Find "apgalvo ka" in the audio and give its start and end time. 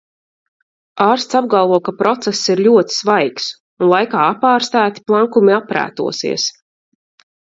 1.39-1.93